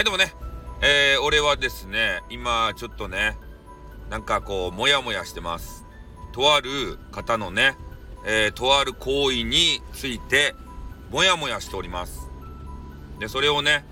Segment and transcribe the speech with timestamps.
[0.00, 0.32] はい、でもね、
[0.80, 3.36] えー、俺はですね、今、ちょっとね、
[4.08, 5.84] なんかこう、もやもやしてます。
[6.32, 7.76] とある方のね、
[8.24, 10.54] えー、とある行為について、
[11.10, 12.30] もやもやしております。
[13.18, 13.84] で、それをね、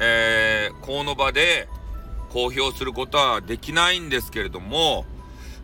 [0.00, 1.68] えー、この場で
[2.30, 5.04] 公表することはできないんですけれども、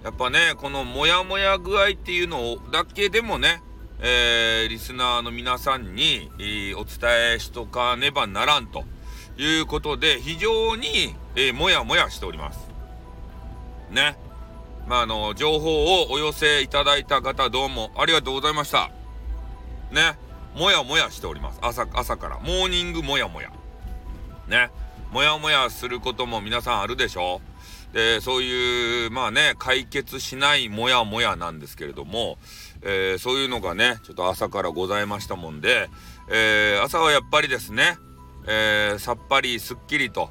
[0.04, 3.62] やっぱね、このモヤモヤ具合っていうのだけでもね、
[4.00, 6.30] えー、リスナーの皆さんに、
[6.76, 8.84] お伝えしとかねばならんと
[9.38, 12.68] いうことで、非常に、えー、もやもやしております。
[13.90, 14.18] ね。
[14.86, 18.90] まあ、あの、情報をお寄せいただいた方どうもありがとうございました。
[19.92, 20.18] ね。
[20.56, 21.58] もやもやしております。
[21.62, 22.38] 朝、朝から。
[22.40, 23.52] モーニングもやもや。
[24.48, 24.70] ね。
[25.12, 27.40] もやもやすることも皆さんあるでしょ
[27.92, 32.38] で、そういう、まあね、解決しないもやもやなんですけれども、
[32.82, 35.88] えー、そういうのがね、ちょっと朝からございましたもんで、
[36.30, 37.98] えー、朝はやっぱりですね、
[38.48, 40.30] えー、さっぱりすっきりと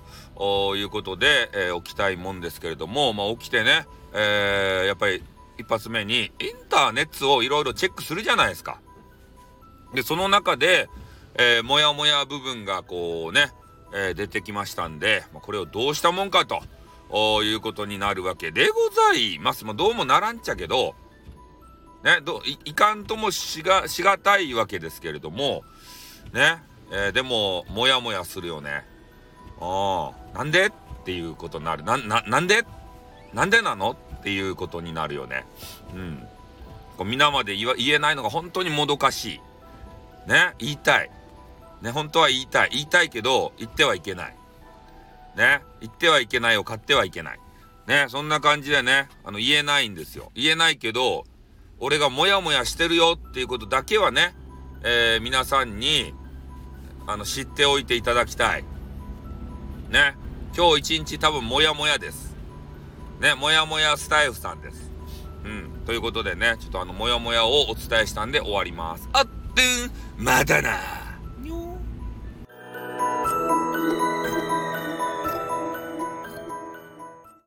[0.75, 5.23] いうことで、え起きたいもんですけれども、まあ起きてね、えやっぱり
[5.57, 8.79] 一発目にインターネットをいろいろチェックするじゃないですか。
[9.93, 10.89] で、その中で、
[11.35, 13.51] えー、もやもや部分がこうね、
[13.93, 19.65] えー、出てきましたんで、まあ、これをどうしたもんかということになるわけでございます。
[19.65, 20.95] まあ、どうもならんちゃけど、
[22.03, 25.63] ね、どいいかんともしが、しがたいわけですけれども、
[26.33, 26.57] ね、
[26.91, 28.85] えー、でも、もやもやするよね。
[29.59, 30.71] ああ、なんでっ
[31.03, 31.83] ていうことになる。
[31.83, 32.65] な、な、なんで？
[33.33, 33.91] なんでなの？
[33.91, 35.45] っていうことになるよね。
[35.93, 36.27] うん。
[36.97, 40.29] こう皆まで言言えないのが本当にもどかしい。
[40.29, 41.11] ね、言いたい。
[41.81, 42.69] ね、本当は言いたい。
[42.71, 44.35] 言いたいけど、言ってはいけない。
[45.35, 47.39] ね、言ってはいけないを買ってはいけない。
[47.85, 50.31] ね、そんな感じでね、あの、言えないんですよ。
[50.35, 51.25] 言えないけど、
[51.79, 54.35] 俺がモヤモヤしてるよっていうことだけはね、
[54.83, 56.13] えー、皆さんに、
[57.07, 58.65] あの、知っておいていただきたい。
[59.89, 60.15] ね。
[60.55, 62.35] 今日一日多分もやもやです。
[63.21, 64.91] ね、もやもやスタイフさんです。
[65.45, 65.85] うん。
[65.85, 69.07] ということでね、ちょっとあの、もやもやをお伝えしたんで終わります。
[69.13, 70.79] あってん、まだな
[71.39, 71.77] にょ